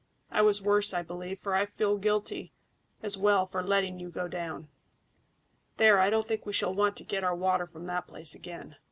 [0.31, 2.51] I was worse, I believe, for I felt guilty
[3.03, 4.67] as well for letting you go down.
[5.77, 8.77] There, I don't think we shall want to get our water from that place again."